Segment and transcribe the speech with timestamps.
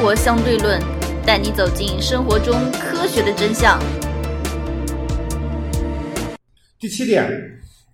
[0.00, 0.80] 活相对论》，
[1.26, 3.78] 带你走进生活中科学的真相。
[6.78, 7.28] 第七点，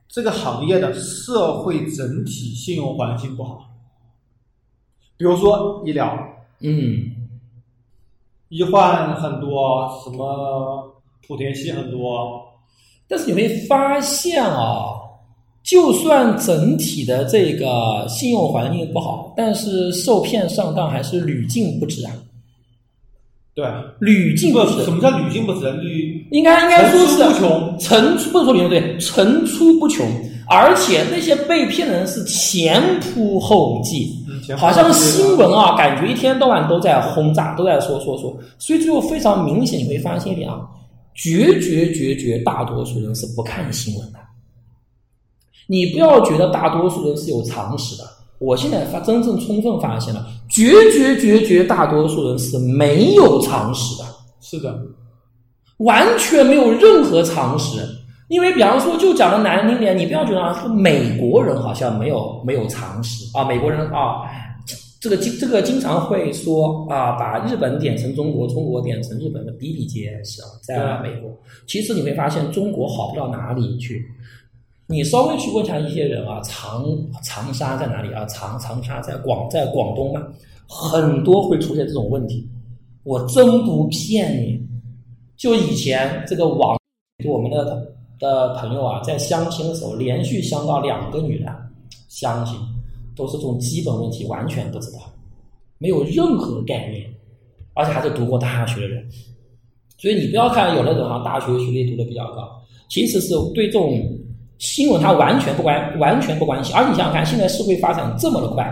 [0.08, 3.69] 这个行业的社会整体信用环境不好，
[5.16, 6.16] 比如说医疗，
[6.61, 7.29] 嗯，
[8.48, 12.61] 医患很多，什么莆田系很多，
[13.08, 14.95] 但是你会发现啊，
[15.67, 22.12] 就算整体的这个信用环境不好，但是受骗上当还是屡禁不止啊，
[23.52, 23.66] 对，
[23.98, 24.92] 屡禁不止什。
[24.92, 25.69] 么叫屡禁不止？
[25.73, 30.06] 屡应该应该说是层出不穷层出不是说零对，层出不穷，
[30.48, 40.61] 而且那些被骗的人是前仆后继，嗯好像新闻啊，感觉一天到晚都在轰炸，都在说说说，所以最后非常明显，你会发现一点啊，
[41.17, 44.19] 绝绝绝绝大多数人是不看新闻的。
[45.66, 48.05] 你不要觉得大多数人是有常识的，
[48.38, 54.05] 我现在发真正充分发现了，绝绝绝绝大多数人是没有常识的。
[54.41, 54.81] 是的，
[55.78, 57.81] 完全没有任何常识。
[58.28, 64.22] 因为比方说，就讲的难听点，你不要觉得啊，说美国人好像没有没有常识啊，美国人啊，
[65.00, 71.31] 这个经这个经常会说啊，把日本点成中国，中国点成日本的比比皆是啊，在美国。
[71.69, 74.05] 其实你会发现，中国好不到哪里去。
[74.89, 76.84] 你稍微去问一下一些人啊，长
[77.23, 78.25] 长沙在哪里啊？
[78.27, 80.23] 长长沙在广在广东吗，
[80.69, 82.48] 很多会出现这种问题。
[83.03, 84.61] 我真不骗你，
[85.37, 86.78] 就以前这个网，
[87.25, 91.53] 就我们的的朋友啊，在相亲的时候连续相到两个女的
[92.09, 92.56] 相亲，
[93.17, 94.98] 都是这种基本问题完全不知道，
[95.78, 97.05] 没有任何概念，
[97.75, 99.05] 而且还是读过大学的人。
[99.98, 104.00] 所以你不要看有那种哈大学学历读的比较高，其实是对这种
[104.59, 106.75] 新闻他完全不关完全不关心。
[106.75, 108.67] 而你想想看，现在社会发展这么的快，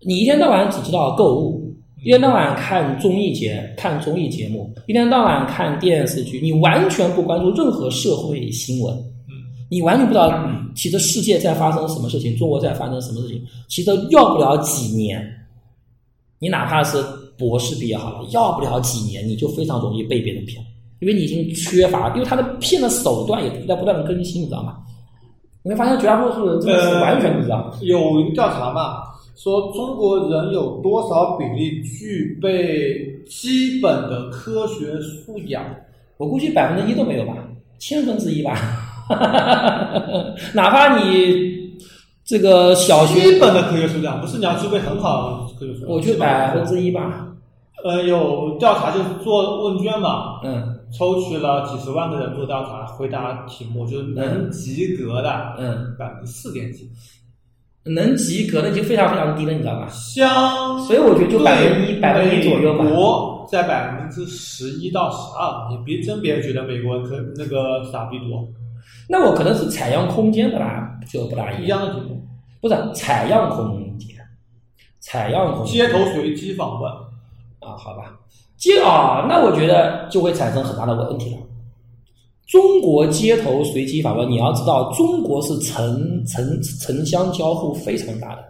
[0.00, 8.96] 你一天到晚只知道购物，一天到晚看综艺节看综艺节目，一天到晚看电视剧，你完全不关注任何社会新闻。
[9.72, 15.24] 你完全不知道，其实世界在发生什么事情，中国在发生什么事情，其实要不了几年，
[16.40, 17.00] 你哪怕是
[17.38, 20.60] 博士毕业好了，要不了几年，你就非常容易被别人骗，
[21.00, 24.76] 因为你已经缺乏，因为他的骗的手段也在不断的更新，你知道吗？
[25.62, 27.70] 你会发现绝大多数人真的是完全不知道。
[27.82, 29.02] 有一个调查嘛，
[29.36, 35.62] 说中国人有多少比例具备基本的科学素养？
[36.16, 37.34] 我估计百分之一都没有吧，
[37.78, 38.56] 千分之一吧。
[40.54, 41.76] 哪怕你
[42.24, 45.90] 这个小学，基本的科学素养，不是你要具备很好的科学素养。
[45.90, 47.26] 我觉得百分之一吧。
[47.82, 56.90] 呃，有调查就是做问卷嘛，嗯抽取了几十万个人做调查，回答题目就是能及格的，嗯，百分之四点几，
[57.84, 59.88] 能及格的已经非常非常低了，你知道吧？
[59.88, 62.84] 相所以我觉得就百分之一、百分之一左右吧。
[62.84, 68.46] 美国在百分之十一到十二，你别真别觉得美国可那个傻逼多，
[69.08, 72.22] 那我可能是采样空间不大就不大一一样，样的题目，
[72.60, 74.16] 不是采样空间，
[75.00, 75.86] 采样空间。
[75.86, 76.90] 街头随机访问，
[77.60, 78.18] 啊，好吧，
[78.60, 81.38] 街啊，那我觉得就会产生很大的问题了。
[82.46, 88.44] 中国街头随机访问，你要知道，中国是城城城乡交互非常大的。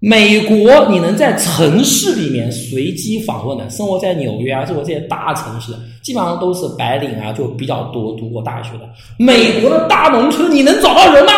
[0.00, 8.80] 美国你能在城市里面随机访问的，生活在纽约啊，生活这些大城市，基本上都是白领啊，就比较多，读过大学的。
[9.18, 11.32] 美国的大农村，你能找到人吗？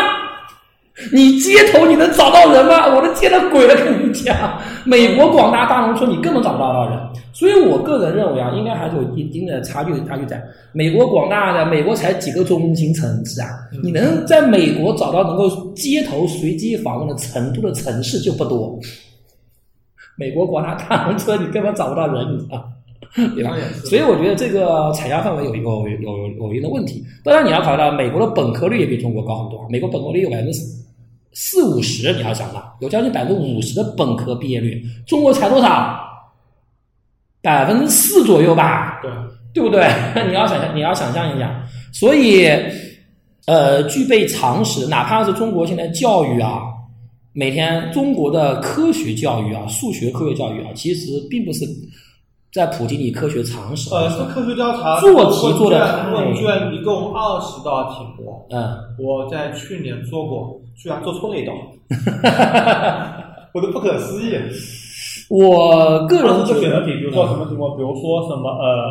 [1.12, 2.94] 你街头你能找到人吗？
[2.94, 3.75] 我的天呐，鬼了！
[3.77, 6.99] 跟你讲，美国广大大农村你根本找不到人。
[7.33, 10.43] 所以我个人认为啊，应该还是有一定的差距差距在。
[10.72, 13.49] 美国广大的美国才几个中心城市啊，
[13.83, 18.78] 你能在美国找到能够街头随机访问的程度的城市就不多。
[20.17, 22.65] 美国广大大农村你根本找不到人，你知道。
[23.34, 23.56] 对吧？
[23.84, 27.03] 所以我觉得这个采样范围有一个有有有一定的问题。
[27.25, 30.61] 当然，你要考虑到美国的本科率也比中国高很多，美国本科率有百分之
[31.38, 36.03] 四五十，你要想到有将近百分之五十的本科毕业率，中国才多少？
[37.43, 39.11] 百分之四左右吧，对，
[39.53, 39.87] 对不对？
[40.29, 41.62] 你要想象，你要想象一下，
[41.93, 42.49] 所以
[43.47, 46.62] 呃，具备常识，哪怕是中国现在教育啊，
[47.35, 51.67] 每天中国的科学教育啊，数学科学教育啊，其实并不是
[52.56, 53.94] 在普及你科学常识。
[53.94, 61.53] 呃，是科学调查做题做的太问卷一共二十道题目，嗯，我在去年做过，居然做错了一道，
[63.53, 64.35] 我都不可思议。
[65.29, 67.76] 我个人是做选择题，比如说什么题目？
[67.76, 68.87] 比如说什么呃，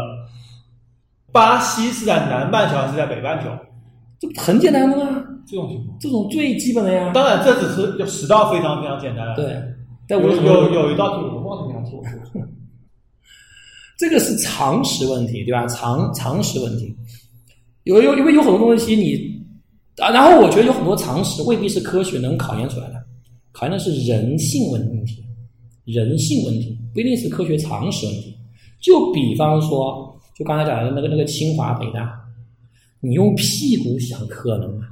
[1.31, 3.49] 巴西是在南半球还是在北半球？
[4.19, 5.23] 这不很简单的吗？
[5.47, 5.93] 这种题目。
[5.99, 7.09] 这种最基本的呀。
[7.15, 9.59] 当然，这只是有十道非常非常简单的。，对，
[10.07, 12.04] 但我有有一道题我忘记给他做过。
[13.97, 15.65] 这个是常识问题，对吧？
[15.67, 16.95] 常常识问题，
[17.83, 19.41] 有有因为有很多东西你
[19.97, 22.95] 啊，然后我觉得有很多常识未必是科学能考验出来的，
[23.53, 25.23] 考验的是人性问题，
[25.85, 28.35] 人性问题不一定是科学常识问题。
[28.81, 32.13] 就比方说，就刚才讲的那个那个清华北大，
[32.99, 34.85] 你用屁股想可能吗？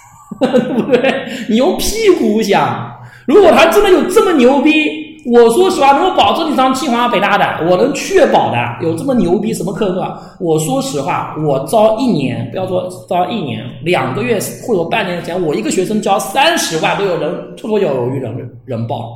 [0.40, 1.46] 对不对？
[1.48, 2.92] 你用屁股想，
[3.26, 4.70] 如果他真的有这么牛逼，
[5.30, 10.18] 我说实话，能够保证你上清华北大的，我能确保的，有这么牛逼，什么课吧？
[10.40, 19.12] 我说实话，我招一年，不要说招一年，两个月或者半年的钱，我一个学生交三十万都有人绰绰有余人人报。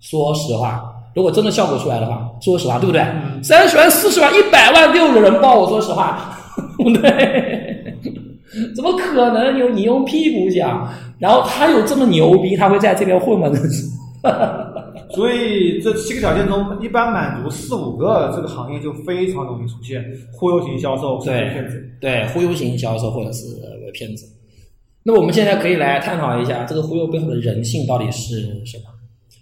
[0.00, 3.02] 说实话，如果真的效果出来的话，说实话，对不对？
[3.42, 5.58] 三十万、四十万、一百万都有人报。
[5.58, 6.36] 我说实话，
[7.00, 7.94] 对。
[8.74, 10.86] 怎么可能有你用屁股讲？
[11.18, 13.48] 然后他有这么牛逼，他会在这边混吗？
[15.10, 21.88] 所以这七个条件中，一般满足四五个，这个行业就非常容易出现忽悠型销售、对骗子。
[22.00, 23.44] 对，忽悠型销售或者是
[23.92, 24.26] 骗子。
[25.02, 28.84] 那么我们现在可以来探讨一下，这个忽悠背后的人性到底是什么？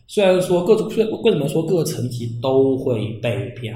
[0.06, 0.87] 虽然说各种，
[1.22, 3.75] 为什么说各个层级都会被骗？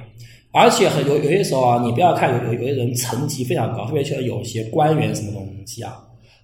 [0.52, 5.96] 而且很有有些时候啊，你不要看有有有些人层级非常高，特别是有些官员什么东西啊，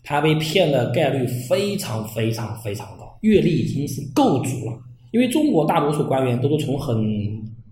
[0.02, 4.72] 他被骗的概率非常非常非常高，阅历已经是够足了。
[5.14, 6.96] 因为中国大多数官员都是从很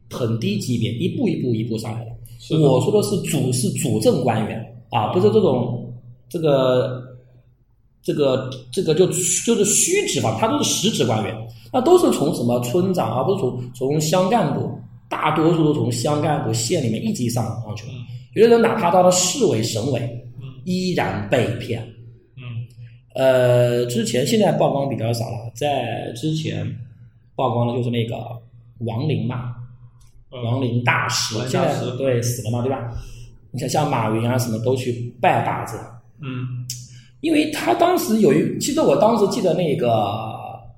[0.08, 2.12] 很低级别一步一步一步上来的。
[2.56, 5.92] 我说的是主是主政官员啊，不是这种
[6.28, 7.02] 这个
[8.00, 11.36] 这个这个就就是虚职吧，他都是实职官员，
[11.72, 14.70] 那都是从什么村长啊，不是从从乡干部。
[15.08, 17.92] 大多数都从乡干部、县里面一级上上去了，
[18.34, 20.26] 有的人哪怕到了市委、省委，
[20.64, 21.86] 依然被骗。
[22.34, 22.64] 嗯，
[23.14, 26.66] 呃，之前现在曝光比较少了，在之前
[27.36, 28.16] 曝光的就是那个
[28.80, 29.54] 王林嘛，
[30.30, 32.90] 王林大师，现在对死了嘛，对吧？
[33.50, 35.78] 你看像马云啊，什么都去拜把子。
[36.20, 36.46] 嗯，
[37.20, 39.90] 因为他当时有一，记得我当时记得那个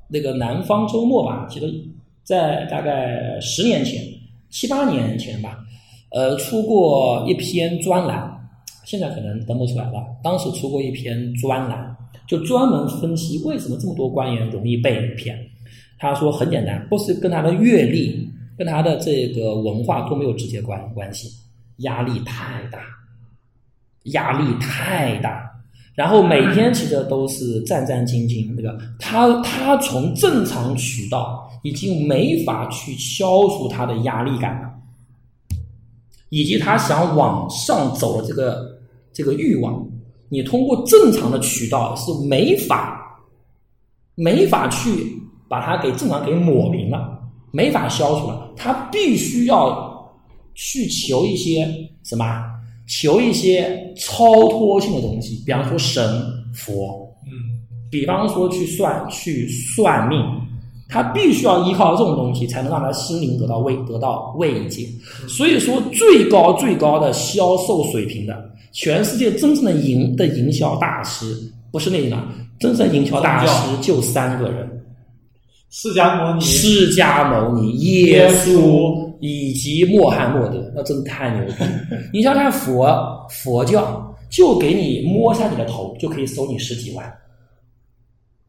[0.08, 1.68] 那个南方周末吧，记得
[2.22, 4.02] 在大概十年前。
[4.50, 5.58] 七八年前吧，
[6.12, 8.48] 呃，出过一篇专栏，
[8.84, 9.94] 现在可能登不出来了。
[10.22, 11.96] 当时出过一篇专栏，
[12.28, 15.36] 就专门分析为什么这么多官员容易被骗。
[16.04, 21.28] 他说很简单，不是跟他的阅历、跟他的这个文化都没有直接关关系，
[21.78, 22.78] 压力太大，
[24.04, 25.50] 压力太大。
[25.94, 31.40] 然后每天其实都是战战兢兢，那个他他从正常渠道。
[31.64, 34.70] 已经没法去消除他的压力感了，
[36.28, 38.78] 以及他想往上走的这个
[39.14, 39.82] 这个欲望，
[40.28, 43.18] 你通过正常的渠道是没法
[44.14, 45.18] 没法去
[45.54, 47.16] 把它给正常给抹平了，
[47.52, 48.50] 没法消除了。
[48.56, 50.04] 他必须要
[50.56, 51.64] 去求一些
[52.02, 52.24] 什么？
[52.88, 56.02] 求一些超脱性的东西，比方说神
[56.52, 57.30] 佛，嗯，
[57.88, 60.18] 比方说去算去算命。
[60.88, 64.88] 他必须要依靠这种东西，才能让他心灵得到慰得到慰藉。
[65.28, 71.24] 所以说，最高最高的销售水平的，全世界真正的营的营销大师，
[71.70, 72.18] 不是那个，
[72.58, 74.83] 真正营销大师就三个人：
[75.76, 80.70] 释迦牟尼、释迦牟尼、耶稣以及穆罕默德。
[80.72, 81.64] 那真的太牛逼！
[82.14, 82.96] 你想想佛
[83.28, 87.12] 佛教，就给你摸下你的头，就可以收你十几万。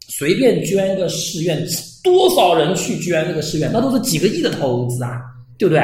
[0.07, 1.65] 随便捐个寺院，
[2.03, 3.71] 多少人去捐这个寺院？
[3.73, 5.19] 那都是几个亿的投资啊，
[5.57, 5.81] 对不对？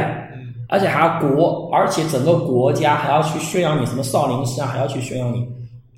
[0.70, 5.44] 而且还国，而且整个国家还要去宣扬你什么少林寺啊，还要去宣扬你，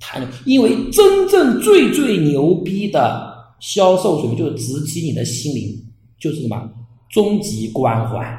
[0.00, 0.26] 太牛！
[0.46, 3.33] 因为真正最最牛逼的
[3.64, 5.74] 销售水平，就是直击你的心灵，
[6.18, 6.70] 就是什么
[7.08, 8.38] 终极关怀，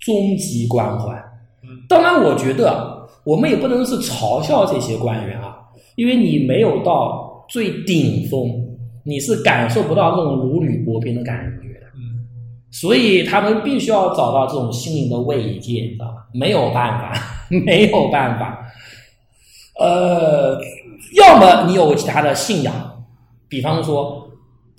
[0.00, 1.24] 终极关怀。
[1.88, 5.56] 当然，我觉得我们也不能是嘲笑这些官员啊，
[5.94, 7.24] 因为你没有到。
[7.48, 8.50] 最顶峰，
[9.04, 12.26] 你是感受不到这种如履薄冰的感觉的，嗯，
[12.72, 16.26] 所以他们必须要找到这种心灵的慰藉，你知道吧？
[16.34, 17.16] 没有办法，
[17.64, 18.66] 没有办法，
[19.78, 20.58] 呃，
[21.14, 22.95] 要么你有其他的信仰，
[23.48, 24.28] 比方说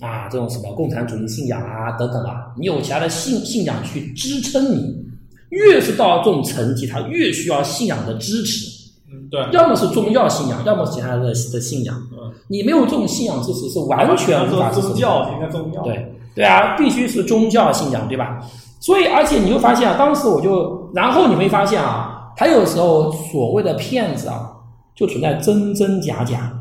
[0.00, 5.04] 啊，这种什么共产主义信仰啊等等啊，你有其他的信信仰去支撑你，
[5.50, 8.76] 越是到这种层级，他越需要信仰的支持。
[9.10, 11.96] 嗯对，要么是宗教信仰，要么是其他的的信仰。
[12.12, 14.88] 嗯，你没有这种信仰支持，是完全无法支持。
[14.88, 15.82] 宗教应该宗教。
[15.82, 18.38] 对对啊，必须是宗教信仰，对吧？
[18.80, 24.52] 所以，而且你会发现啊，当时我就，然后你会发现啊，他有时候所谓的骗子啊，
[24.94, 26.52] 就存在真真假假，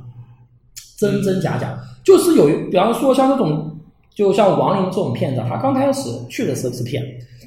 [0.97, 3.69] 真真假假，就是有，比方说像这种
[4.15, 7.03] 就像王林这种骗子，他刚开始确实是是骗，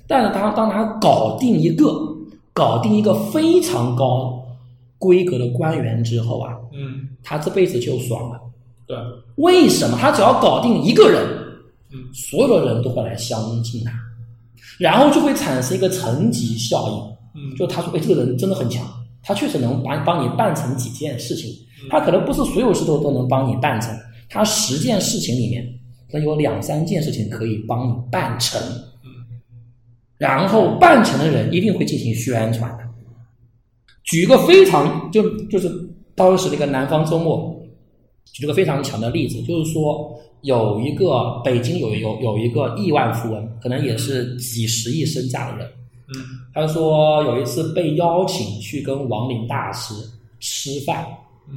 [0.07, 1.91] 但是他当他搞定一个
[2.53, 4.39] 搞定一个非常高
[4.99, 8.39] 规格的官员之后啊，嗯，他这辈子就爽了。
[8.87, 8.99] 对，
[9.37, 9.97] 为什么？
[9.99, 11.25] 他只要搞定一个人，
[11.91, 13.93] 嗯所有的人都会来相信他，
[14.79, 17.41] 然后就会产生一个层级效应。
[17.41, 18.87] 嗯，就他说，哎，这个人真的很强，
[19.23, 21.51] 他确实能帮帮你办成几件事情。
[21.89, 23.91] 他可能不是所有事都都能帮你办成，
[24.31, 25.63] 他十件事情里面，
[26.11, 28.59] 可能有两三件事情可以帮你办成。
[30.17, 32.85] 然后办成的人一定会进行宣传的。
[34.05, 35.71] 举一个非常就就是
[36.15, 37.59] 当时那个南方周末，
[38.33, 45.67] 举了个非常强的例子，就是说有一个北京有有有一个亿万富翁，可能也是几十亿身价的人，
[46.15, 46.21] 嗯
[46.53, 49.95] 他说有一次被邀请去跟王林大师
[50.39, 51.07] 吃饭，
[51.49, 51.57] 嗯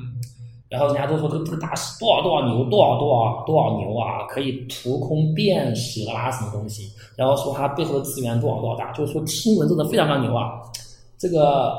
[0.73, 10.59] 然后人家都说这个这个大师多少多少牛，多少多少多少牛啊，可以图空辨识啦什么东西，然后说他背后的资源多少多少大，就是说听闻真的非常非常牛啊。
[11.15, 11.75] 这个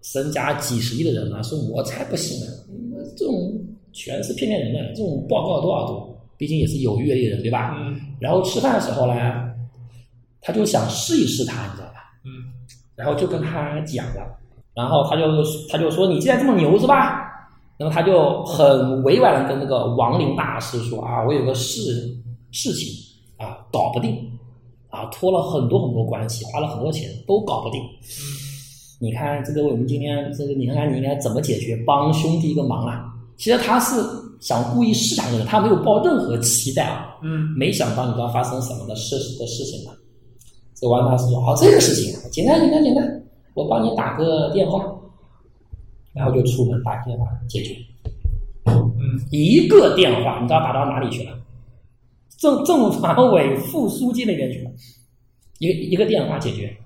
[0.00, 3.52] 身家几十亿的人呢，说我才不信呢，嗯这种
[3.92, 7.76] 全是骗骗人的，这种报告多少多，毕竟也是有阅历的人对吧？
[7.78, 9.14] 嗯然后吃饭的时候呢，
[10.40, 12.00] 他就想试一试他，你知道吧？
[12.24, 12.48] 嗯
[12.96, 14.38] 然后就跟他讲了，
[14.72, 15.26] 然后他就
[15.68, 17.26] 他就说你既然这么牛是吧？
[17.78, 22.12] 然后他就很委婉的跟那个亡灵大师说啊，我有个事
[22.50, 22.88] 事情
[23.36, 24.18] 啊搞不定
[24.88, 27.80] 啊，托了很多很多关系，花了很多钱都搞不定。
[29.00, 33.04] 你看这个我们今天这个你看看你应该怎么解决，帮兄弟一个忙啊。
[33.36, 34.02] 其实他是
[34.40, 37.16] 想故意试探这个，他没有抱任何期待啊。
[37.22, 39.92] 嗯没想到你知道发生什么的事的事情呢？
[40.74, 43.22] 这个王大师说：“好，这个事情啊简单简单简单，
[43.54, 44.84] 我帮你打个电话。”
[46.18, 47.74] 然后就出门打电话解决。
[48.66, 51.32] 嗯一个电话，你知道打到哪里去了？
[52.36, 54.70] 政政法委副书记那边去了，
[55.58, 56.76] 一个一个电话解决。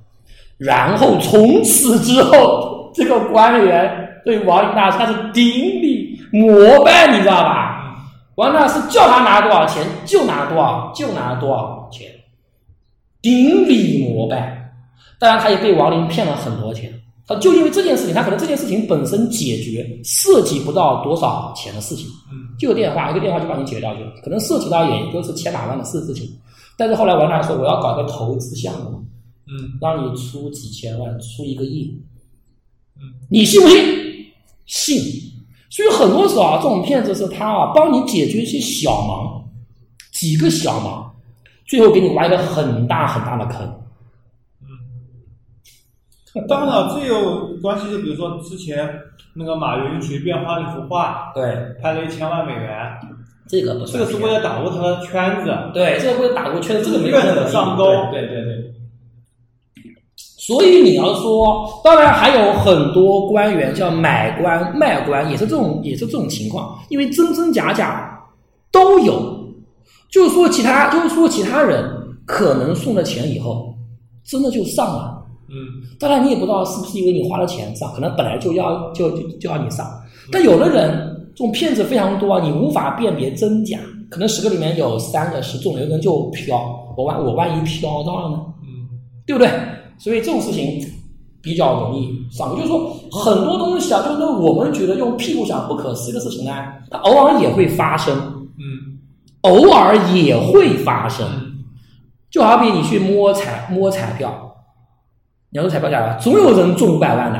[0.58, 8.06] 然后从此之后，这个官员对王林大师他是顶礼膜拜，你知道吧？
[8.36, 12.08] 王大师叫他拿多少钱就拿多少，就拿多少钱，
[13.20, 14.72] 顶礼膜拜。
[15.18, 17.01] 当然，他也被王林骗了很多钱。
[17.26, 26.28] 他就因为这件事情，他可能这件事情本身解决涉及不到多少钱的事情，嗯就个电话，一个电话就把你解决掉去了，可能涉及到也就是千把万的事事情。
[26.76, 29.04] 但是后来王大师说，我要搞个投资项目，
[29.46, 31.96] 嗯让你出几千万，出一个亿，
[32.96, 33.78] 嗯你信不信？
[34.66, 35.00] 信。
[35.70, 39.42] 所以很多时候啊，这种骗子是他啊帮你解决一些小忙，
[40.12, 41.10] 几个小忙，
[41.66, 43.81] 最后给你挖一个很大很大的坑。
[46.34, 48.88] 嗯，当然这有关系，就比如说之前
[49.34, 51.42] 那个马云随便画了一幅画，对，
[51.82, 52.98] 拍了一千万美元，
[53.48, 55.54] 这个不这个是为了打入他的圈子。
[55.74, 58.74] 对，这个为了打入圈子，这个没有愿任何上钩对对对对。
[60.16, 68.18] 所以你要说，当然还有很多官员叫买官卖官，也是这种也是这种情况，因为真真假假
[68.72, 69.38] 都有。
[70.10, 71.88] 就是说其他，就是说其他人
[72.26, 73.72] 可能送了钱以后，
[74.24, 75.21] 真的就上了。
[75.48, 79.86] 嗯当然，你也不知道是不是因为你花了钱上，可能本来就要就就就要你上。
[80.30, 86.58] 但有的人这种骗子非常多啊，你无法辨别真假，可能十个里面有三个是中，有的人就飘。
[86.96, 88.88] 我万我万一飘到了呢，嗯
[89.26, 89.50] 对不对？
[89.98, 90.80] 所以这种事情
[91.42, 92.54] 比较容易上。
[92.56, 96.52] 就是说，很多东西啊，就是说我们觉得用屁股想不可思议的事情呢，
[96.90, 98.16] 它偶尔也会发生，
[98.58, 98.98] 嗯
[99.42, 101.26] 偶尔也会发生。
[101.26, 101.48] 嗯
[102.30, 104.51] 就好比你去摸彩摸彩票，
[105.52, 107.38] 你要说彩票假吧，总有人中五百万的，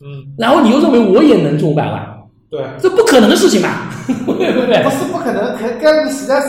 [0.00, 2.06] 嗯，然后你又认为我也能中五百万，
[2.50, 4.14] 对，这不可能的事情嘛， 对
[4.52, 4.90] 不对不？
[4.90, 6.48] 是不可能，可概率实在是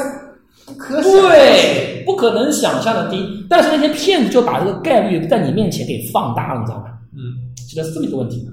[0.65, 1.11] 不可想。
[1.11, 3.45] 对，不可能想象的低。
[3.49, 6.85] 但是那些骗子就把这个概率在你面前给放大了，你知道吗？
[7.15, 8.45] 嗯其实是这么一个问题。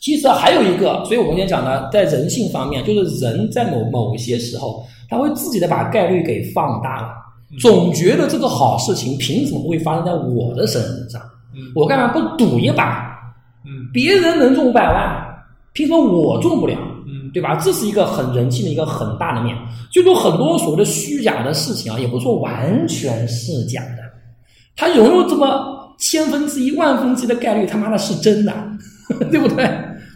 [0.00, 7.08] 其实还有一个，所以我们今天讲的，在人性方面，就是人在某某些时候，他会自己的把概率给放大了，
[7.60, 11.20] 总觉得这个好事情凭什么会发生在我的身上？
[11.56, 13.16] 嗯我干嘛不赌一把？
[13.64, 16.76] 嗯别人能中五百万，凭什么我中不了？
[17.08, 17.56] 嗯对吧？
[17.56, 19.56] 这是一个很人性的一个很大的面。
[19.90, 24.02] 就说很多所谓的虚假的事情啊，也不说完全是假的，
[24.76, 28.52] 它有没有这么千分之一、万分之一的概率，他妈的是真的，
[29.30, 29.68] 对不对？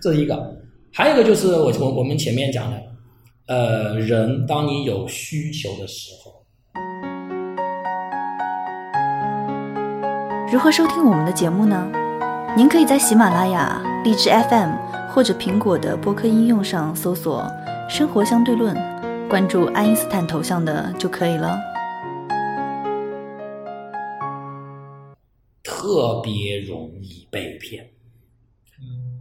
[0.02, 0.56] 这是一个。
[0.92, 2.76] 还有一个就是我我我们前面讲的，
[3.46, 6.32] 呃，人当你有需求的时候，
[10.52, 11.88] 如何收听我们的节目呢？
[12.56, 14.72] 您可以在喜马拉雅、荔枝 FM
[15.08, 17.48] 或者苹果的播客应用上搜索
[17.88, 18.76] “生活相对论”，
[19.30, 21.56] 关注爱因斯坦头像的就可以了。
[25.62, 27.88] 特别容易被骗，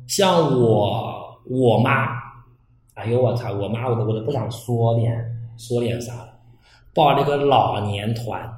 [0.08, 2.08] 像我我妈，
[2.96, 5.24] 哎呦我操，我妈我都我都不想说点
[5.60, 6.30] 说点啥了，
[6.92, 8.52] 报了个老年团，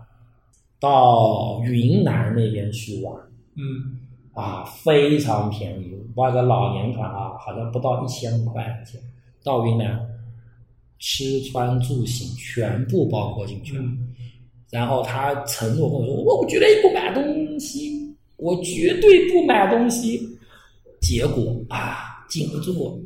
[0.82, 3.14] 到云南那边去玩
[3.56, 4.00] 嗯
[4.34, 9.00] 啊，非常便宜，报了个老年团啊，好像不到一千块钱，
[9.44, 10.00] 到云南
[11.00, 13.84] 吃穿住行全部包括进去了。
[13.84, 14.08] 嗯
[14.72, 20.26] 然后他承诺跟我说：“我绝对不买东西，我绝对不买东西。”
[21.02, 22.98] 结果啊，禁不住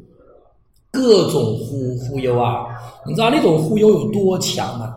[0.92, 2.68] 各种忽忽悠啊！
[3.08, 4.96] 你知道那种忽悠有多强吗？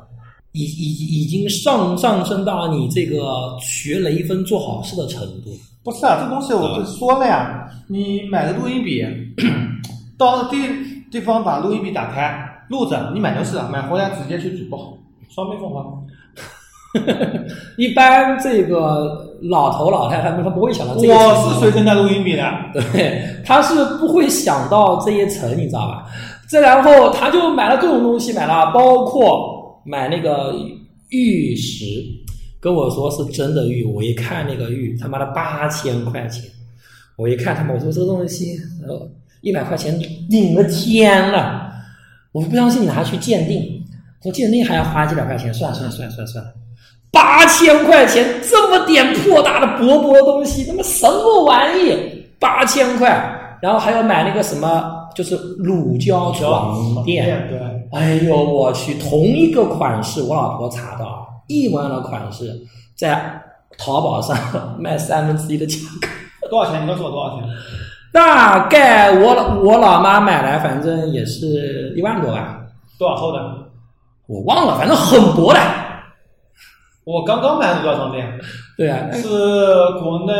[0.52, 5.50] 已已已经上上升到你这个学雷锋做好事的程度。
[5.84, 9.04] 不是啊，这东西我不是说了呀，你买个录音笔，
[10.18, 10.56] 到地
[11.10, 12.38] 地方把录音笔打开
[12.68, 14.98] 录着，你买就是了，买回来直接去举报，
[15.30, 15.82] 双倍奉还。
[17.76, 21.06] 一般这个老头老太太们他不会想到这。
[21.06, 26.06] 我是随身带录音笔的，对，他是不会想到这一层，你知道吧？
[26.48, 30.54] 再然后他就买了各种东西，买了包括买那个
[31.10, 31.84] 玉石，
[32.60, 36.44] 跟我说是真的玉，我一看那个玉，他妈的八千块钱，
[37.16, 41.72] 我一看他妈，我说这个东西，呃一百块钱顶了天了，
[42.32, 43.84] 我不相信你拿去鉴定，
[44.22, 46.44] 说鉴定还要花几百块钱，算了算了算了算了算。
[46.44, 46.54] 了。
[47.10, 51.96] 八千块钱这么点破大的薄薄的东西，他妈什么玩意？
[52.38, 53.08] 八千块，
[53.62, 57.48] 然后还要买那个什么，就是乳胶床垫。
[57.48, 57.58] 对，
[57.90, 62.56] 哎呦我去，同一个款式，我老婆查到一模一样的款式，
[62.96, 63.42] 在
[63.76, 66.48] 淘宝上卖 三分之一的价格。
[66.48, 66.80] 多少钱？
[66.84, 67.48] 你告诉我多少钱？
[68.12, 72.60] 大概我老我老妈买来，反正也是一万多吧，
[72.96, 73.40] 多少厚的？
[74.28, 75.60] 我忘了，反正很薄的。
[77.04, 78.40] 我刚刚买的乳胶床垫，
[78.76, 79.28] 对啊，是
[80.00, 80.32] 国内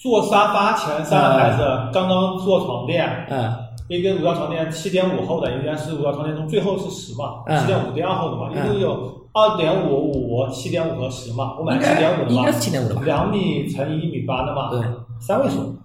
[0.00, 3.52] 做沙发前三个孩子，刚刚做床垫，嗯
[3.88, 13.02] 一根乳胶床垫七点五厚的，应该是乳胶床垫中最厚是十嘛，嗯七点五第二厚的嘛，嗯一共有二点五五、七点五和十嘛，我买七点五的嘛应该，是七点五的吧？
[13.04, 14.80] 两米乘以一米八的嘛，对。
[15.20, 15.76] 三位数。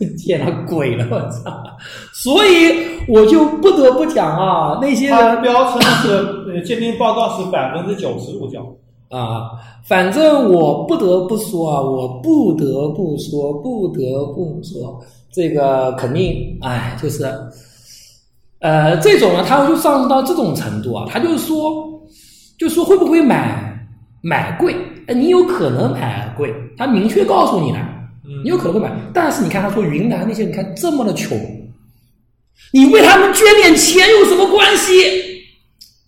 [0.18, 1.50] 见了鬼了，我操！
[2.12, 2.74] 所以
[3.08, 6.10] 我就不得不讲啊，那些人标称是
[6.52, 8.60] 呃鉴定报告是百分之九十乳胶，
[9.14, 9.52] 啊，
[9.84, 15.00] 反正我不得不说啊，我不得不说，不得不说，
[15.32, 17.24] 这个肯定，哎，就是，
[18.58, 22.00] 呃，这种呢，他就上升到这种程度啊，他就说，
[22.58, 23.86] 就说会不会买
[24.20, 24.74] 买贵？
[25.06, 27.90] 哎，你有可能买贵，他明确告诉你了。
[28.42, 31.38] 你有可能会买，但是你看他说云南那些，你看这么的穷，
[32.72, 34.94] 你为他们捐点钱有什么关系？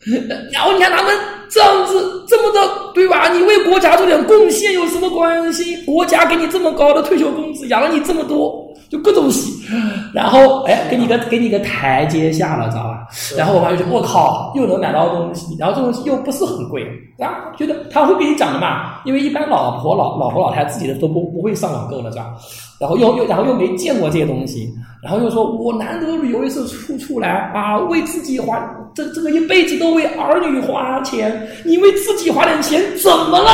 [0.50, 1.14] 然后你看他们
[1.48, 2.60] 这样子这么的，
[2.94, 3.28] 对吧？
[3.32, 5.76] 你为国家做点贡献有什么关系？
[5.84, 9.64] 国家给你这么高的退休工资，养了你这么多，就各种喜，
[10.12, 13.06] 然后哎，给你个给你个台阶下了，知道吧？
[13.36, 16.84] 然后我妈就觉得我靠，又能买到东西，然后这东西又不是很贵，
[17.18, 22.34] 啊，觉得他会给你讲的嘛，因为一般老婆老老婆老太自己的都不不会上网购的，是吧？
[22.78, 28.58] 然后又又然后又没见过这些东西，然后又说我难得旅游一次出出来啊，为自己花
[28.94, 33.50] 这这个一辈子都为儿女花钱，你为自己花点钱怎么了？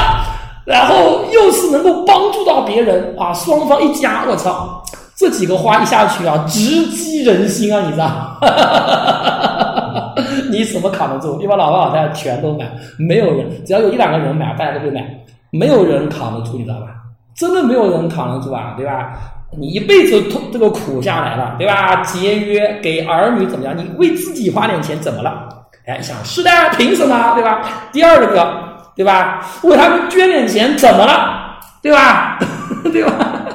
[0.64, 4.80] 然后又是能够帮助到别人啊，双方一家，我操，
[5.16, 8.38] 这几个话一下去啊，直击人心啊，你知道？
[10.50, 11.40] 你怎么扛得住？
[11.40, 15.04] 一般老婆老太太全都买，没有人，只要有一两个人买，大家都会买，
[15.50, 17.01] 没有人扛得住，你知道吧？
[17.34, 19.18] 真的没有人扛得住啊，对吧？
[19.58, 21.96] 你一辈子痛这个苦下来了，对吧？
[22.02, 23.76] 节约给儿女怎么样？
[23.76, 25.48] 你为自己花点钱怎么了？
[25.86, 27.34] 哎，想是的，凭什么？
[27.34, 27.88] 对吧？
[27.92, 29.44] 第二个，对吧？
[29.62, 31.58] 为他们捐点钱怎么了？
[31.82, 32.38] 对吧？
[32.92, 33.46] 对吧？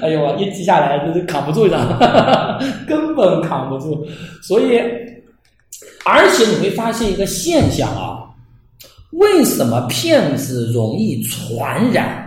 [0.00, 2.58] 哎呦，一记下来就是扛不住，的？
[2.88, 4.06] 根本扛不住。
[4.42, 4.80] 所以，
[6.04, 8.22] 而且你会发现一个现象啊，
[9.10, 12.21] 为什么骗子容易传染？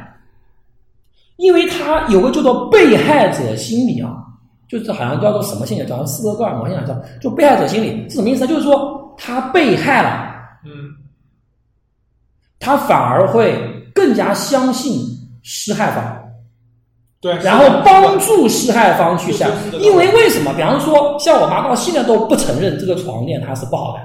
[1.38, 4.15] 因为他有个叫做被害者心理啊，
[4.69, 8.48] 就是好像叫做什么现象，叫斯德哥尔摩现象，叫就被害者心理是什么意思呢？
[8.48, 10.34] 就是说他被害了，
[10.65, 10.71] 嗯，
[12.60, 13.58] 他反而会
[13.93, 15.02] 更加相信
[15.43, 16.21] 施害方。
[17.21, 20.54] 对，然后帮助施害方去下是的是，的因为为什么？
[20.54, 24.00] 比方说，像我妈到现在都不承认这个床垫它是不好的，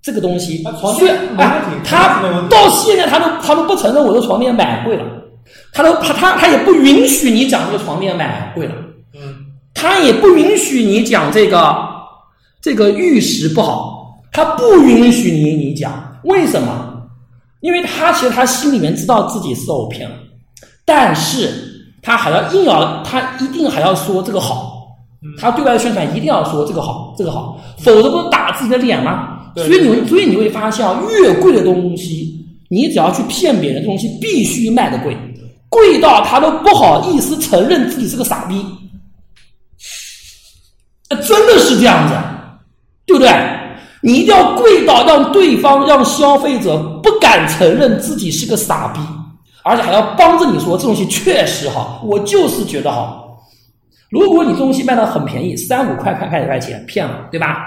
[0.00, 5.04] 这个东西啊床虽垫没问哎题她床垫没问题到现在他都他都不承认我的床垫买贵了，
[5.72, 8.74] 她都他他他也不允许你讲这个床垫买贵了，
[9.14, 11.76] 嗯，他也不允许你讲这个
[12.62, 16.94] 这个玉石不好，他不允许你你讲，为什么？
[17.60, 20.16] 因为他其实他心里面知道自己受骗了，
[20.84, 21.50] 但是
[22.02, 24.86] 他还要硬要，他一定还要说这个好，
[25.38, 29.50] 他对外宣传一定要说这个好，这个好，否则不是打自己的脸吗？
[29.56, 35.16] 所以你会，所以你会发现啊，越贵的东西，你只要去骗别人，这东西必须卖的贵，
[35.76, 38.64] 贵到他都不好意思承认自己是个傻逼。
[41.10, 42.14] 呃真的是这样子，
[43.04, 43.30] 对不对？
[44.00, 49.00] 你一定要贵到让对方、让消费者不敢承认自己是个傻逼，
[49.62, 53.38] 而且还要帮着你说这东西确实好，我就是觉得好。
[54.10, 57.58] 如果你东西卖的很便宜，三五块块块钱骗了，对吧？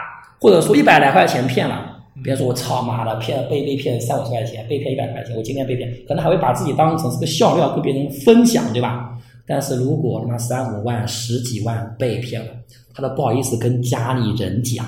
[0.42, 9.18] 或者说一百来块钱骗了，别人说我操妈的骗被被骗三五十块钱，被骗一百块钱，我今天被骗，可能还会把自己当成是个笑料跟别人分享，对吧？
[9.46, 12.52] 但是如果他妈三五万、十几万被骗了，
[12.94, 14.86] 他都不好意思跟家里人讲，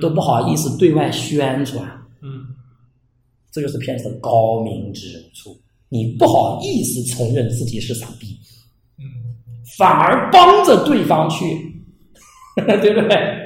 [0.00, 1.82] 都不好意思对外宣传，
[2.20, 2.44] 嗯，
[3.50, 5.56] 这就是骗子的高明之处。
[5.88, 8.36] 你不好意思承认自己是傻逼，
[8.98, 9.04] 嗯，
[9.78, 11.44] 反而帮着对方去，
[12.66, 13.45] 对不对？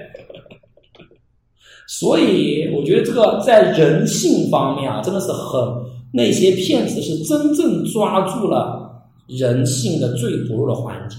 [1.93, 5.61] 所以我觉得这个在人性方面啊，真的是很
[6.13, 11.17] 那些骗子是真正抓住了人性的最薄弱的环节。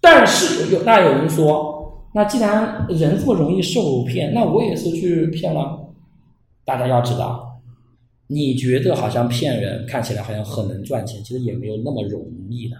[0.00, 5.76] 但是有那有人说，那既然人这么容易受骗，那我也是去骗了。
[6.64, 7.60] 大家要知道，
[8.28, 12.76] 你觉得好像骗人看起来好像很能赚钱，其实也没有那么容易的。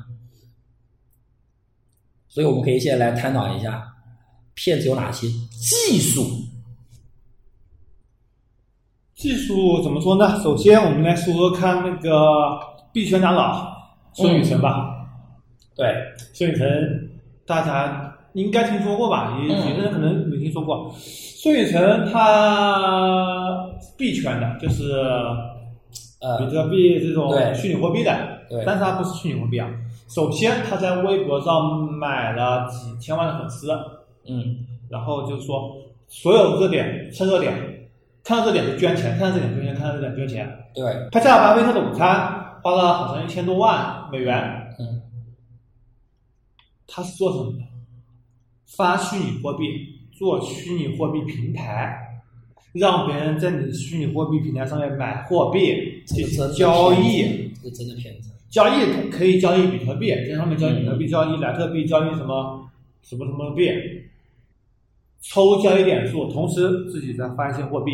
[2.29, 3.83] 所以我们可以现在来探讨一下，
[4.55, 6.23] 骗子有哪些技术。
[9.23, 10.41] 技术怎么说呢？
[10.43, 12.59] 首先，我们来说说看那个
[12.93, 13.73] 币圈长老
[14.13, 15.07] 孙雨辰吧。
[15.77, 15.95] 对，
[16.33, 17.09] 孙雨辰
[17.47, 19.39] 大家应该听说过吧？
[19.41, 20.93] 也嗯有的人可能没听说过。
[20.97, 23.65] 孙雨辰他
[23.97, 24.91] 币圈的，就是
[26.21, 28.13] 呃比特币这种虚拟货币的，
[28.51, 29.71] 对但是他不是虚拟货币啊。
[30.09, 33.71] 首先，他在微博上买了几千万的粉丝，
[34.29, 35.77] 嗯然后就是说
[36.09, 37.72] 所有热点蹭热点，
[38.25, 40.49] 看到这点就捐钱，看到这点捐钱，看到这点捐钱。
[40.75, 44.75] 对，他下了巴菲特的午餐，花了好像一千多万美元。
[44.79, 45.03] 嗯
[46.95, 47.65] 他是做什么的？
[48.77, 49.65] 发虚拟货币，
[50.13, 52.23] 做虚拟货币平台，
[52.75, 57.51] 让别人在你的虚拟货币平台上面买货币进行这个真的交易。
[57.63, 58.31] 这个真的骗子。
[58.51, 62.69] 交易可以交易比特币，在上面交易比特币，嗯交易莱特币，交易什么
[63.03, 63.71] 什么什么币，
[65.23, 67.93] 抽交易点数，同时自己再发一些货币。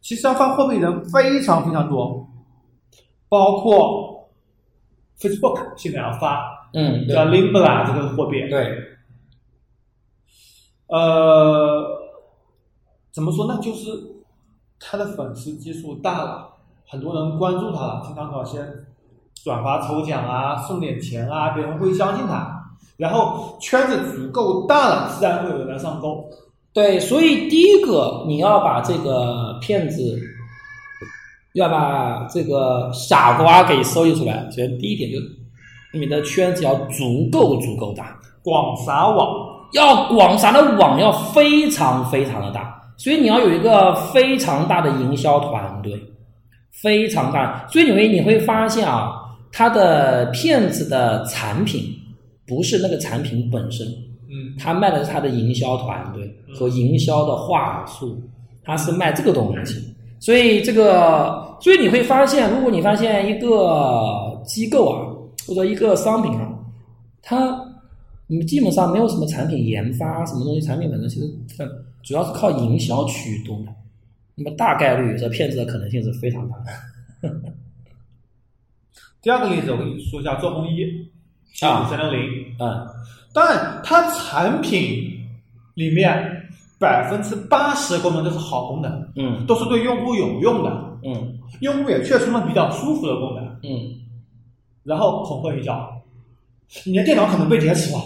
[0.00, 2.26] 其实要发货币的人非常非常多，
[3.28, 4.30] 包括
[5.18, 8.78] Facebook 现在要发嗯，叫 Limbra 这个货币，对，
[10.86, 11.84] 呃，
[13.12, 13.58] 怎么说呢？
[13.60, 13.90] 就是
[14.78, 16.48] 他的粉丝基数大了，
[16.88, 18.64] 很多人关注他了，经常搞些
[19.44, 22.59] 转发抽奖啊，送点钱啊，别人会相信他。
[22.96, 26.24] 然后圈子足够大了，自然会有人来上钩。
[26.72, 30.18] 对，所以第一个你要把这个骗子，
[31.54, 34.44] 要把这个傻瓜给收集出来。
[34.50, 35.26] 首先第一点就是
[35.92, 39.34] 你的圈子要足够足够大，广撒网，
[39.72, 46.00] 要广撒的网要非常非常的大，所以你要有一个非常大的营销团队，
[46.70, 47.66] 非常大。
[47.68, 49.10] 所以你会你会发现啊，
[49.50, 51.82] 他的骗子的产品
[52.50, 53.86] 不是那个产品本身，
[54.28, 58.20] 嗯，他卖的是他的营销团队和营销的话术，
[58.64, 59.80] 他是卖这个东西。
[60.18, 65.06] 所以这个，所以你会发现，如果你发现一个机构啊，
[65.46, 66.52] 或者一个商品啊，
[67.22, 67.58] 它
[68.26, 71.24] 你基本上没有什么产品研发，什么东西产品本身其实
[71.58, 71.66] 呃
[72.02, 73.72] 主要是靠营销驱动的，
[74.34, 76.56] 那么大概率这骗子的可能性是非常大
[77.22, 77.30] 的。
[79.22, 81.10] 第二个例子我跟你说一下，周鸿祎，
[81.60, 82.86] 啊三六零，嗯，
[83.32, 85.28] 当然它产品
[85.74, 89.46] 里面百分之八十的功能都是好功能，嗯。
[89.46, 90.70] 都是对用户有用的，
[91.04, 91.38] 嗯。
[91.60, 93.44] 用户也确实能比较舒服的功能。
[93.62, 94.00] 嗯，
[94.84, 95.90] 然后恐吓一下，
[96.86, 97.98] 你的电脑可能被劫持了，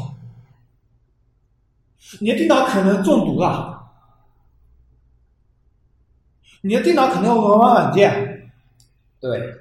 [2.21, 3.85] 你的电脑可能中毒了，
[6.63, 8.51] 你的电脑可能有违反软件，
[9.21, 9.55] 对。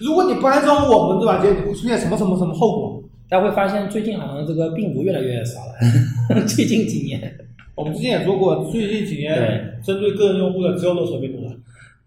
[0.00, 3.02] 如果你不安装我们的软件，你会出现什么什么什么后果？
[3.28, 7.34] 大家会发现最近好像这个病毒越来越少了， 最近几年。
[7.74, 11.52] 我们之前也说过，最近几年针对个人用户的只有勒索病毒了，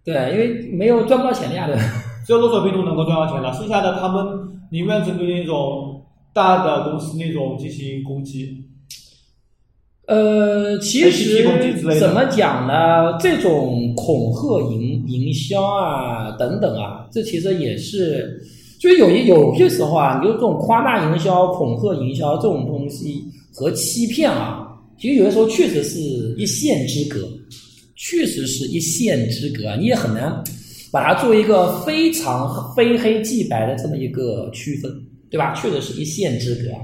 [0.06, 1.76] 对，因为没有赚不到钱的呀，对？
[2.26, 4.26] 只有勒索病毒能够赚到钱了，剩下的他们
[4.72, 6.02] 宁愿针对那种
[6.34, 8.64] 大的公司那种进行攻击。
[10.08, 11.44] 呃，其实
[12.00, 13.18] 怎么讲呢？
[13.20, 18.40] 这种恐吓营营销啊，等等啊，这其实也是，
[18.80, 24.68] 就是有一有些时候啊，你就这种夸大营销、恐吓营销这种东西和欺骗啊，
[25.00, 26.00] 其实有的时候确实是
[26.38, 27.28] 一线之隔，
[27.96, 30.44] 确实是一线之隔啊，你也很难
[30.92, 34.92] 把它作为一个非常非黑即白的这么一个区分，
[35.30, 35.54] 对吧？
[35.54, 36.80] 确实是一线之隔啊。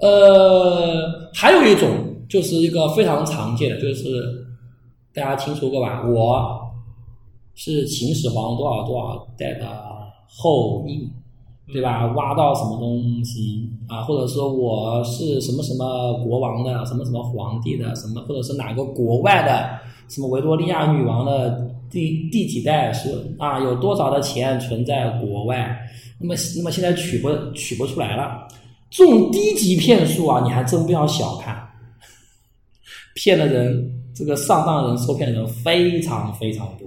[0.00, 1.90] 呃，还有一种
[2.28, 4.04] 就是一个非常常见的，就是
[5.14, 6.02] 大家听说过吧？
[6.08, 6.58] 我
[7.54, 9.66] 是秦始皇多少多少代的
[10.26, 11.08] 后裔，
[11.72, 12.06] 对吧？
[12.14, 14.02] 挖到什么东西啊？
[14.02, 23.60] 或者说我是什么什么国王的，什么什么皇帝的，什么或者是哪个国外的，什么维多利亚女王的第第几代是啊？
[23.60, 25.78] 有多少的钱存在国外？
[26.18, 28.48] 那么那么现在取不取不出来了。
[28.90, 31.56] 这种低级骗术啊，你还真不要小看，
[33.14, 36.86] 骗的人，这个上当人、受骗的人非常非常多。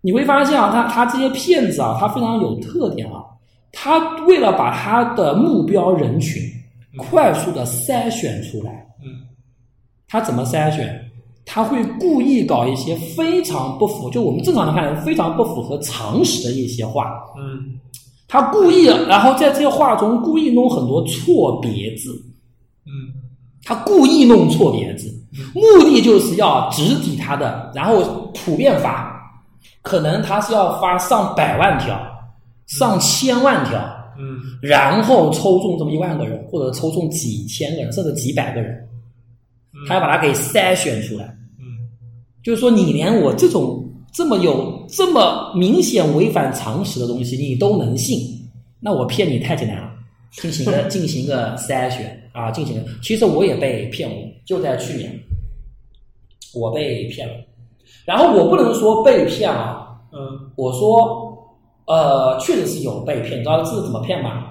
[0.00, 3.24] 你会发现啊，他他这些骗子啊，他非常有特点啊。
[3.72, 6.42] 他为了把他的目标人群
[6.96, 9.26] 快速的筛选出来，嗯。
[10.08, 11.02] 他怎么筛选？
[11.44, 17.78] 他会故意搞一些非常不符，就我们正常的看非常不符合常识的一些话，嗯。
[18.28, 22.10] 他故意，然后在这些话中故意弄很多错别字，
[22.84, 23.12] 嗯。
[23.62, 25.12] 他故意弄错别字，
[25.54, 29.15] 目的就是要直抵他的，然后普遍发，
[29.86, 31.96] 可能他是要发上百万条、
[32.66, 33.78] 上千万条，
[34.18, 38.84] 嗯然后抽中这么一万个人，或者抽中几千个人，甚至几百个人，
[39.86, 41.24] 他要把它给筛选出来。
[41.60, 41.86] 嗯
[42.42, 48.18] 就是说，你连我这种这么有这么明显违反常识的东西，你都能信，
[48.80, 49.92] 那我骗你太简单了。
[50.32, 52.88] 进行个 进行个筛选啊，进行个。
[53.00, 55.16] 其实我也被骗过，就在去年，
[56.52, 57.34] 我被骗了。
[58.04, 60.18] 然后我不能说被骗啊，嗯
[60.56, 61.36] 我说，
[61.86, 64.44] 呃，确实是有被骗，你知道这是怎么骗吗？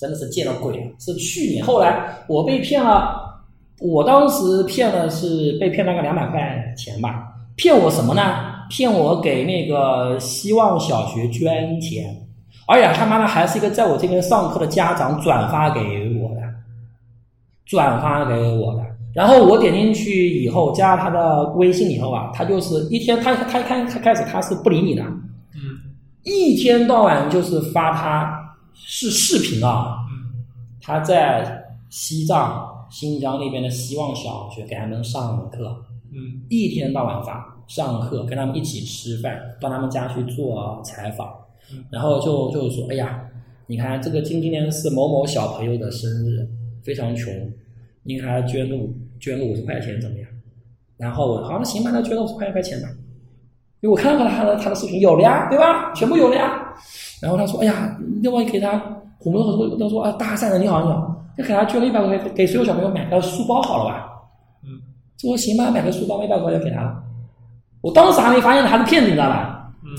[0.00, 0.82] 真的是见了鬼了！
[0.98, 3.42] 是去年，后来我被骗了，
[3.80, 8.22] 我当时骗了是被骗大概两百块钱吧，骗我什么呢？
[8.70, 12.16] 骗我给那个希望小学捐钱，
[12.66, 15.80] 而且他妈的还是一个在我这边上课的家长转发给
[16.20, 16.40] 我的，
[17.66, 18.82] 转发给我的。
[19.12, 25.20] 然后我点进去以后，加了他的微信以后啊，他就是一天，他他开他开始他是不理你的，嗯
[26.22, 29.96] 一天到晚就是发他是视频啊，
[30.80, 41.32] 他在西藏、新疆那边的希望小学给他们上课，嗯一天到晚发上课，跟他们一起吃饭，到他们家去做采访，
[41.90, 43.20] 然后就就是说，哎呀，
[43.66, 46.46] 你看这个今今年是某某小朋友的生日，
[46.82, 47.32] 非常穷，
[48.14, 50.26] 你给他捐个五捐个五十块钱怎么样？
[50.96, 52.88] 然后我好，那行吧，那捐个五十块块钱吧，
[53.80, 55.92] 因为我看到他的他的视频有了呀，对吧？
[55.94, 56.62] 全部有了呀。
[57.22, 58.82] 然后他说，哎呀，另外给他？
[59.22, 64.08] 我们说都说啊，大善人你好你好，就给他捐了一百块钱，给所有小朋友买个书包好了吧？
[64.64, 64.80] 嗯
[65.16, 67.02] 这我行吧，买个书包一百块钱给他了。
[67.82, 69.70] 我当时还没发现他是骗子，你知道吧？
[69.84, 69.90] 嗯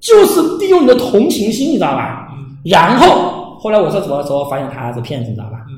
[0.00, 2.28] 就是利用你的同情心，你知道吧？
[2.36, 5.64] 嗯然后后来我是怎么时候发现他是骗子，你知道吧？
[5.70, 5.75] 嗯，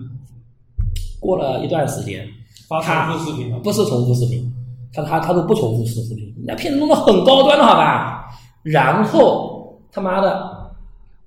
[1.20, 2.26] 过了一段时间，
[2.68, 3.58] 发他重复视频了。
[3.60, 4.52] 不是重复视频，
[4.92, 8.26] 他他他都不重复视视频，人家骗子弄得很高端的好吧？
[8.62, 10.70] 然后他妈的，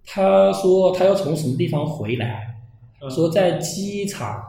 [0.06, 2.56] 他说他要从什么地方回来，
[3.02, 4.42] 嗯说在机场，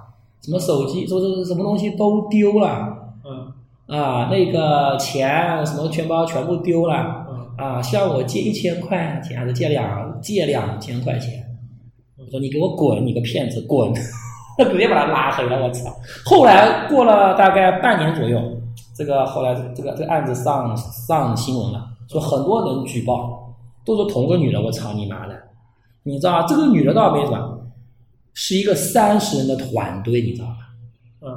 [0.43, 2.99] 什么手机，说是什么东西都丢了。
[3.25, 3.53] 嗯
[3.87, 11.45] 啊，那个钱什么钱包全部丢了嗯啊，向我借一千块钱，还是借两借两千块钱？
[12.17, 13.93] 我说你给我滚，你个骗子，滚！
[14.65, 15.91] 直接把他拉黑了，我操！
[16.25, 18.41] 后来过了大概半年左右，
[18.97, 25.35] 这个后来这个这个案子上上新闻了，说很多人举报，都是同个女的，我操你妈的！
[26.03, 27.59] 你知道这个女的倒没什么，
[28.35, 30.55] 是一个三十人的团队，你知道吧？
[31.25, 31.31] 嗯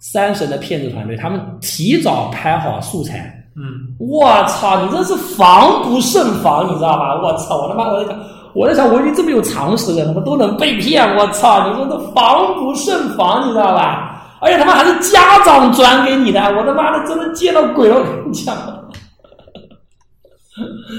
[0.00, 3.34] 三十人的骗子团队，他们提早拍好素材。
[3.56, 7.20] 嗯我操，你这是防不胜防，你知道吗？
[7.20, 8.16] 我操，我他妈我在想，
[8.54, 14.14] 我在想，我已经这么有常识的人，他们都能被骗，我操，你说这防不胜防，你知道吧？
[14.40, 18.56] 而且他妈还是家长转给你的，我他妈的真的见到鬼了，我跟你讲。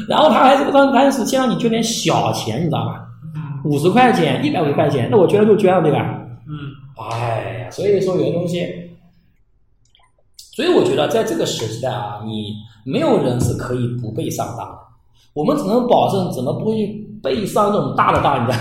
[0.07, 3.05] 然后他还是刚开始先让你捐点小钱，你知道吧？
[3.35, 5.99] 嗯五十块钱、一百五十块钱，那我捐了就捐了，对吧？
[6.47, 6.55] 嗯
[7.11, 8.65] 哎呀，所以说有些东西，
[10.53, 12.53] 所以我觉得在这个时代啊，你
[12.85, 14.77] 没有人是可以不被上当的，
[15.33, 18.57] 我们只能保证怎么不会背伤那种大的大，你知道。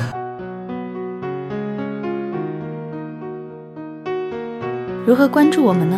[5.07, 5.97] 如何关注我们呢？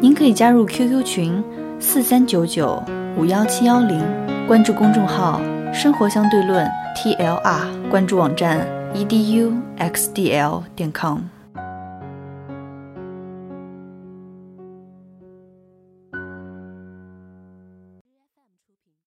[0.00, 1.42] 您可以加入 QQ 群
[1.78, 2.82] 四三九九
[3.16, 4.02] 五幺七幺零，
[4.46, 5.40] 关注公众号
[5.72, 11.20] “生活相对论 ”TLR，关注网站 eduxdl 点 com。